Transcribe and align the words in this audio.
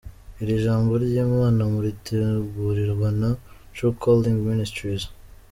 Iri 0.41 0.55
jambo 0.65 0.91
ry’Imana 1.03 1.61
muritegurirwa 1.71 3.07
na 3.19 3.29
True 3.75 3.93
Calling 4.01 4.37
Ministries. 4.49 5.03